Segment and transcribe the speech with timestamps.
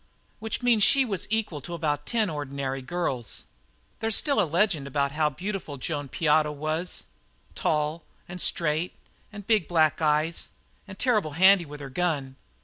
[0.39, 3.43] Which means she was equal to about ten ordinary girls.
[3.99, 7.03] There's still a legend about how beautiful Joan Piotto was
[7.53, 8.95] tall and straight
[9.31, 10.47] and big black eyes
[10.87, 12.35] and terrible handy with her gun.